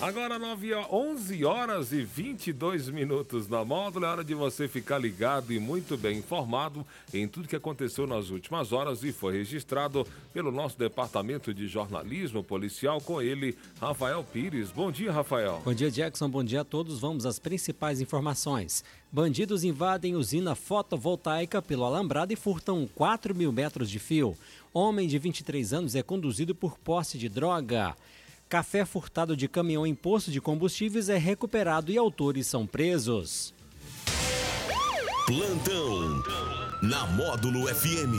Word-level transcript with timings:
Agora 0.00 0.38
9, 0.38 0.76
11 0.92 1.44
horas 1.44 1.92
e 1.92 2.04
22 2.04 2.88
minutos 2.88 3.48
na 3.48 3.64
módulo. 3.64 4.06
É 4.06 4.08
hora 4.08 4.22
de 4.22 4.32
você 4.32 4.68
ficar 4.68 4.96
ligado 4.96 5.52
e 5.52 5.58
muito 5.58 5.96
bem 5.96 6.18
informado 6.18 6.86
em 7.12 7.26
tudo 7.26 7.48
que 7.48 7.56
aconteceu 7.56 8.06
nas 8.06 8.30
últimas 8.30 8.72
horas 8.72 9.02
e 9.02 9.10
foi 9.10 9.32
registrado 9.32 10.06
pelo 10.32 10.52
nosso 10.52 10.78
departamento 10.78 11.52
de 11.52 11.66
jornalismo 11.66 12.44
policial 12.44 13.00
com 13.00 13.20
ele, 13.20 13.58
Rafael 13.80 14.22
Pires. 14.22 14.70
Bom 14.70 14.92
dia, 14.92 15.10
Rafael. 15.10 15.60
Bom 15.64 15.74
dia, 15.74 15.90
Jackson. 15.90 16.30
Bom 16.30 16.44
dia 16.44 16.60
a 16.60 16.64
todos. 16.64 17.00
Vamos 17.00 17.26
às 17.26 17.40
principais 17.40 18.00
informações. 18.00 18.84
Bandidos 19.10 19.64
invadem 19.64 20.14
usina 20.14 20.54
fotovoltaica 20.54 21.60
pelo 21.60 21.84
alambrado 21.84 22.32
e 22.32 22.36
furtam 22.36 22.88
4 22.94 23.34
mil 23.34 23.50
metros 23.50 23.90
de 23.90 23.98
fio. 23.98 24.36
Homem 24.72 25.08
de 25.08 25.18
23 25.18 25.72
anos 25.72 25.96
é 25.96 26.04
conduzido 26.04 26.54
por 26.54 26.78
posse 26.78 27.18
de 27.18 27.28
droga. 27.28 27.96
Café 28.48 28.86
furtado 28.86 29.36
de 29.36 29.46
caminhão 29.46 29.86
em 29.86 29.94
posto 29.94 30.30
de 30.30 30.40
combustíveis 30.40 31.10
é 31.10 31.18
recuperado 31.18 31.92
e 31.92 31.98
autores 31.98 32.46
são 32.46 32.66
presos. 32.66 33.54
Plantão 35.26 36.22
na 36.82 37.06
Módulo 37.08 37.66
FM. 37.66 38.14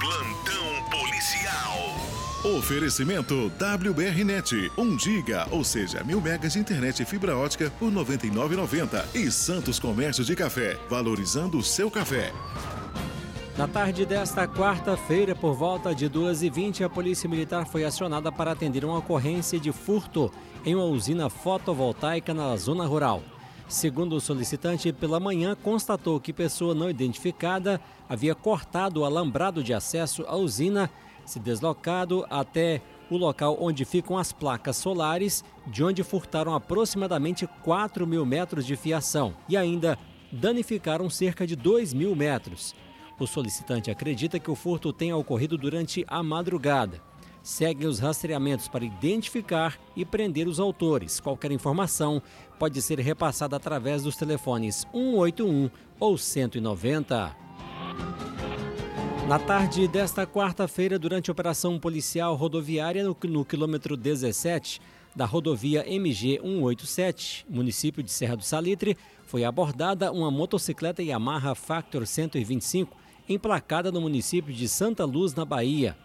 Plantão 0.00 0.90
policial. 0.90 2.56
Oferecimento 2.56 3.52
WBRnet, 3.58 4.72
1 4.78 4.98
giga, 4.98 5.46
ou 5.50 5.62
seja, 5.62 6.02
mil 6.04 6.22
megas 6.22 6.54
de 6.54 6.58
internet 6.60 7.02
e 7.02 7.04
fibra 7.04 7.36
ótica 7.36 7.70
por 7.78 7.90
R$ 7.90 7.96
99,90. 7.96 9.04
E 9.14 9.30
Santos 9.30 9.78
Comércio 9.78 10.24
de 10.24 10.34
Café, 10.34 10.78
valorizando 10.88 11.58
o 11.58 11.62
seu 11.62 11.90
café. 11.90 12.32
Na 13.56 13.66
tarde 13.66 14.04
desta 14.04 14.46
quarta-feira, 14.46 15.34
por 15.34 15.54
volta 15.54 15.94
de 15.94 16.10
2h20, 16.10 16.84
a 16.84 16.90
Polícia 16.90 17.26
Militar 17.26 17.66
foi 17.66 17.86
acionada 17.86 18.30
para 18.30 18.52
atender 18.52 18.84
uma 18.84 18.98
ocorrência 18.98 19.58
de 19.58 19.72
furto 19.72 20.30
em 20.62 20.74
uma 20.74 20.84
usina 20.84 21.30
fotovoltaica 21.30 22.34
na 22.34 22.54
zona 22.58 22.84
rural. 22.84 23.22
Segundo 23.66 24.14
o 24.16 24.20
solicitante, 24.20 24.92
pela 24.92 25.18
manhã 25.18 25.56
constatou 25.56 26.20
que 26.20 26.34
pessoa 26.34 26.74
não 26.74 26.90
identificada 26.90 27.80
havia 28.06 28.34
cortado 28.34 29.00
o 29.00 29.04
alambrado 29.06 29.64
de 29.64 29.72
acesso 29.72 30.22
à 30.28 30.36
usina, 30.36 30.90
se 31.24 31.40
deslocado 31.40 32.26
até 32.28 32.82
o 33.10 33.16
local 33.16 33.56
onde 33.58 33.86
ficam 33.86 34.18
as 34.18 34.32
placas 34.34 34.76
solares, 34.76 35.42
de 35.66 35.82
onde 35.82 36.02
furtaram 36.02 36.54
aproximadamente 36.54 37.46
4 37.64 38.06
mil 38.06 38.26
metros 38.26 38.66
de 38.66 38.76
fiação 38.76 39.34
e 39.48 39.56
ainda 39.56 39.98
danificaram 40.30 41.08
cerca 41.08 41.46
de 41.46 41.56
2 41.56 41.94
mil 41.94 42.14
metros. 42.14 42.74
O 43.18 43.26
solicitante 43.26 43.90
acredita 43.90 44.38
que 44.38 44.50
o 44.50 44.54
furto 44.54 44.92
tenha 44.92 45.16
ocorrido 45.16 45.56
durante 45.56 46.04
a 46.06 46.22
madrugada. 46.22 47.00
Seguem 47.42 47.86
os 47.86 47.98
rastreamentos 47.98 48.68
para 48.68 48.84
identificar 48.84 49.78
e 49.94 50.04
prender 50.04 50.46
os 50.46 50.60
autores. 50.60 51.18
Qualquer 51.18 51.50
informação 51.52 52.20
pode 52.58 52.82
ser 52.82 52.98
repassada 52.98 53.56
através 53.56 54.02
dos 54.02 54.16
telefones 54.16 54.86
181 54.92 55.70
ou 55.98 56.18
190. 56.18 57.36
Na 59.26 59.38
tarde 59.38 59.88
desta 59.88 60.26
quarta-feira, 60.26 60.98
durante 60.98 61.30
a 61.30 61.32
operação 61.32 61.78
policial 61.80 62.34
rodoviária 62.34 63.02
no, 63.02 63.16
no 63.24 63.44
quilômetro 63.44 63.96
17 63.96 64.80
da 65.14 65.24
rodovia 65.24 65.88
MG 65.88 66.38
187, 66.42 67.46
município 67.48 68.02
de 68.02 68.12
Serra 68.12 68.36
do 68.36 68.44
Salitre, 68.44 68.96
foi 69.24 69.44
abordada 69.44 70.12
uma 70.12 70.30
motocicleta 70.30 71.02
Yamaha 71.02 71.54
Factor 71.54 72.06
125 72.06 73.05
emplacada 73.28 73.90
no 73.90 74.00
município 74.00 74.52
de 74.52 74.68
Santa 74.68 75.04
Luz, 75.04 75.34
na 75.34 75.44
Bahia. 75.44 75.96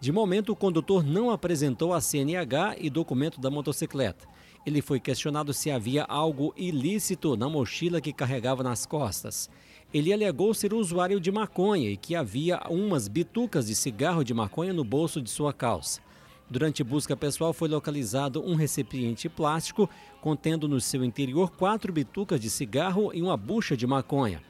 De 0.00 0.12
momento, 0.12 0.52
o 0.52 0.56
condutor 0.56 1.04
não 1.04 1.30
apresentou 1.30 1.94
a 1.94 2.00
CNH 2.00 2.76
e 2.78 2.90
documento 2.90 3.40
da 3.40 3.50
motocicleta. 3.50 4.26
Ele 4.66 4.82
foi 4.82 4.98
questionado 5.00 5.52
se 5.52 5.70
havia 5.70 6.04
algo 6.04 6.52
ilícito 6.56 7.36
na 7.36 7.48
mochila 7.48 8.00
que 8.00 8.12
carregava 8.12 8.62
nas 8.62 8.84
costas. 8.84 9.48
Ele 9.94 10.12
alegou 10.12 10.52
ser 10.52 10.74
usuário 10.74 11.20
de 11.20 11.30
maconha 11.30 11.88
e 11.88 11.96
que 11.96 12.14
havia 12.14 12.60
umas 12.68 13.08
bitucas 13.08 13.68
de 13.68 13.74
cigarro 13.74 14.24
de 14.24 14.34
maconha 14.34 14.72
no 14.72 14.84
bolso 14.84 15.22
de 15.22 15.30
sua 15.30 15.52
calça. 15.52 16.00
Durante 16.50 16.84
busca 16.84 17.16
pessoal 17.16 17.52
foi 17.52 17.68
localizado 17.68 18.44
um 18.44 18.54
recipiente 18.54 19.28
plástico 19.28 19.88
contendo 20.20 20.68
no 20.68 20.80
seu 20.80 21.04
interior 21.04 21.50
quatro 21.50 21.92
bitucas 21.92 22.40
de 22.40 22.50
cigarro 22.50 23.12
e 23.14 23.22
uma 23.22 23.36
bucha 23.36 23.76
de 23.76 23.86
maconha. 23.86 24.42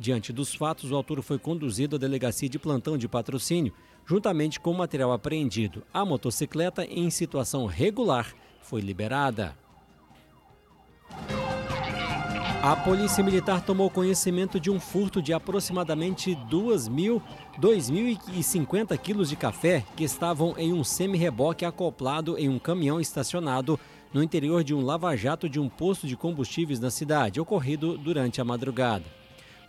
Diante 0.00 0.32
dos 0.32 0.52
fatos, 0.54 0.90
o 0.90 0.96
autor 0.96 1.20
foi 1.20 1.38
conduzido 1.38 1.96
à 1.96 1.98
delegacia 1.98 2.48
de 2.48 2.58
plantão 2.58 2.96
de 2.96 3.06
patrocínio, 3.06 3.74
juntamente 4.06 4.58
com 4.58 4.70
o 4.70 4.78
material 4.78 5.12
apreendido. 5.12 5.82
A 5.92 6.06
motocicleta, 6.06 6.86
em 6.86 7.10
situação 7.10 7.66
regular, 7.66 8.34
foi 8.62 8.80
liberada. 8.80 9.54
A 12.62 12.74
Polícia 12.76 13.22
Militar 13.22 13.62
tomou 13.62 13.90
conhecimento 13.90 14.58
de 14.58 14.70
um 14.70 14.80
furto 14.80 15.20
de 15.20 15.34
aproximadamente 15.34 16.34
2.050 16.50 18.96
quilos 18.96 19.28
de 19.28 19.36
café 19.36 19.84
que 19.94 20.04
estavam 20.04 20.54
em 20.56 20.72
um 20.72 20.82
semi-reboque 20.82 21.66
acoplado 21.66 22.38
em 22.38 22.48
um 22.48 22.58
caminhão 22.58 22.98
estacionado 22.98 23.78
no 24.14 24.22
interior 24.22 24.64
de 24.64 24.72
um 24.72 24.80
lava-jato 24.80 25.46
de 25.46 25.60
um 25.60 25.68
posto 25.68 26.06
de 26.06 26.16
combustíveis 26.16 26.80
na 26.80 26.90
cidade, 26.90 27.38
ocorrido 27.38 27.98
durante 27.98 28.40
a 28.40 28.44
madrugada. 28.46 29.19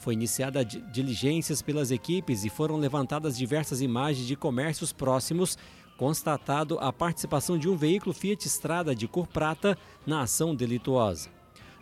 Foi 0.02 0.16
iniciada 0.16 0.66
diligências 0.66 1.62
pelas 1.62 1.92
equipes 1.92 2.44
e 2.44 2.50
foram 2.50 2.78
levantadas 2.78 3.38
diversas 3.38 3.82
imagens 3.82 4.26
de 4.26 4.36
comércios 4.36 4.92
próximos, 4.92 5.60
constatado 5.96 6.80
a 6.80 6.92
participação 6.92 7.56
de 7.56 7.70
um 7.70 7.78
veículo 7.78 8.12
Fiat 8.12 8.48
Strada 8.48 8.96
de 8.96 9.08
cor 9.08 9.28
prata 9.28 9.78
na 10.04 10.24
ação 10.24 10.56
delituosa. 10.56 11.30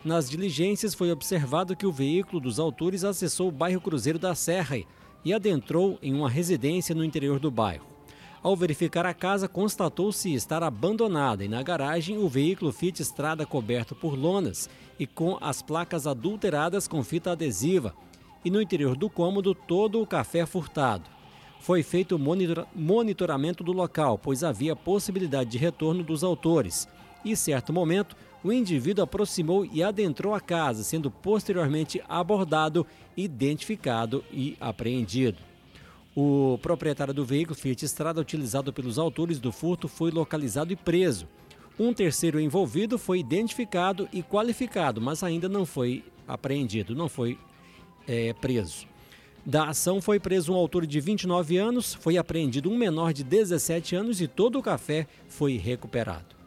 Nas 0.04 0.28
diligências 0.28 0.92
foi 0.92 1.10
observado 1.10 1.74
que 1.74 1.86
o 1.86 1.92
veículo 1.92 2.42
dos 2.42 2.60
autores 2.60 3.04
acessou 3.04 3.48
o 3.48 3.52
bairro 3.52 3.80
Cruzeiro 3.80 4.18
da 4.18 4.34
Serra 4.34 4.76
e 5.24 5.32
adentrou 5.32 5.98
em 6.02 6.12
uma 6.12 6.28
residência 6.28 6.94
no 6.94 7.02
interior 7.02 7.40
do 7.40 7.50
bairro. 7.50 7.86
Ao 8.42 8.54
verificar 8.54 9.06
a 9.06 9.14
casa, 9.14 9.48
constatou-se 9.48 10.30
estar 10.34 10.62
abandonada 10.62 11.42
e 11.42 11.48
na 11.48 11.62
garagem 11.62 12.18
o 12.18 12.28
veículo 12.28 12.70
Fiat 12.70 13.00
Strada 13.00 13.46
coberto 13.46 13.94
por 13.94 14.14
lonas 14.14 14.68
e 14.98 15.06
com 15.06 15.38
as 15.40 15.62
placas 15.62 16.06
adulteradas 16.06 16.86
com 16.86 17.02
fita 17.02 17.32
adesiva, 17.32 17.94
e 18.44 18.50
no 18.50 18.60
interior 18.60 18.96
do 18.96 19.10
cômodo 19.10 19.54
todo 19.54 20.00
o 20.00 20.06
café 20.06 20.46
furtado. 20.46 21.04
Foi 21.60 21.82
feito 21.82 22.18
monitor 22.18 22.66
monitoramento 22.74 23.62
do 23.62 23.72
local, 23.72 24.16
pois 24.16 24.42
havia 24.42 24.74
possibilidade 24.74 25.50
de 25.50 25.58
retorno 25.58 26.02
dos 26.02 26.24
autores. 26.24 26.88
E, 27.24 27.32
em 27.32 27.36
certo 27.36 27.72
momento, 27.72 28.16
o 28.42 28.50
indivíduo 28.50 29.04
aproximou 29.04 29.66
e 29.66 29.82
adentrou 29.82 30.34
a 30.34 30.40
casa, 30.40 30.82
sendo 30.82 31.10
posteriormente 31.10 32.02
abordado, 32.08 32.86
identificado 33.14 34.24
e 34.32 34.56
apreendido. 34.58 35.38
O 36.16 36.58
proprietário 36.62 37.14
do 37.14 37.24
veículo 37.24 37.54
Fiat 37.56 37.84
Estrada 37.84 38.20
utilizado 38.20 38.72
pelos 38.72 38.98
autores 38.98 39.38
do 39.38 39.52
furto 39.52 39.86
foi 39.86 40.10
localizado 40.10 40.72
e 40.72 40.76
preso. 40.76 41.28
Um 41.78 41.92
terceiro 41.92 42.40
envolvido 42.40 42.98
foi 42.98 43.20
identificado 43.20 44.08
e 44.12 44.22
qualificado, 44.22 45.00
mas 45.00 45.22
ainda 45.22 45.48
não 45.48 45.64
foi 45.64 46.02
apreendido, 46.26 46.94
não 46.94 47.08
foi 47.08 47.38
é, 48.10 48.32
preso. 48.32 48.88
Da 49.46 49.68
ação 49.68 50.02
foi 50.02 50.18
preso 50.18 50.52
um 50.52 50.56
autor 50.56 50.84
de 50.84 51.00
29 51.00 51.56
anos, 51.56 51.94
foi 51.94 52.18
apreendido 52.18 52.68
um 52.68 52.76
menor 52.76 53.12
de 53.12 53.22
17 53.22 53.94
anos 53.94 54.20
e 54.20 54.26
todo 54.26 54.58
o 54.58 54.62
café 54.62 55.06
foi 55.28 55.56
recuperado. 55.56 56.40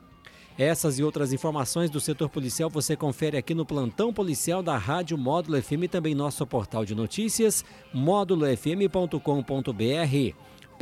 Essas 0.57 0.99
e 0.99 1.03
outras 1.03 1.33
informações 1.33 1.89
do 1.89 1.99
setor 1.99 2.29
policial 2.29 2.69
você 2.69 2.95
confere 2.95 3.37
aqui 3.37 3.55
no 3.55 3.65
plantão 3.65 4.13
policial 4.13 4.61
da 4.61 4.77
Rádio 4.77 5.17
Módulo 5.17 5.59
FM 5.59 5.83
e 5.83 5.87
também 5.87 6.13
nosso 6.13 6.45
portal 6.45 6.85
de 6.85 6.93
notícias 6.93 7.65
módulofm.com.br 7.91 9.17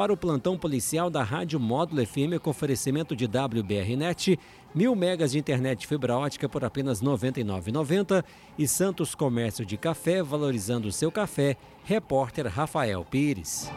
para 0.01 0.12
o 0.12 0.18
plantão 0.18 0.57
policial 0.57 1.12
da 1.12 1.21
Rádio 1.21 1.59
Módulo 1.59 2.03
FM 2.03 2.42
com 2.42 2.50
oferecimento 2.50 3.15
de 3.15 3.25
WBRnet, 3.25 4.39
mil 4.74 4.95
megas 4.95 5.31
de 5.31 5.38
internet 5.38 5.86
fibra 5.86 6.18
ótica 6.18 6.50
por 6.50 6.65
apenas 6.65 7.01
R$ 7.01 7.07
99,90 7.09 8.24
e 8.57 8.68
Santos 8.68 9.13
Comércio 9.13 9.63
de 9.63 9.77
Café 9.77 10.24
valorizando 10.24 10.88
o 10.88 10.92
seu 10.92 11.12
café. 11.12 11.56
Repórter 11.83 12.48
Rafael 12.48 13.06
Pires. 13.06 13.71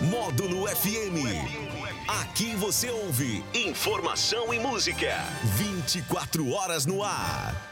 Módulo 0.00 0.66
FM. 0.66 1.30
Aqui 2.20 2.56
você 2.56 2.90
ouve 2.90 3.44
informação 3.54 4.52
e 4.52 4.58
música. 4.58 5.14
24 5.44 6.50
horas 6.50 6.86
no 6.86 7.04
ar. 7.04 7.70